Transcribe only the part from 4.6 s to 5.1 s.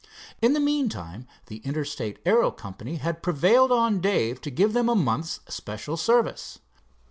them a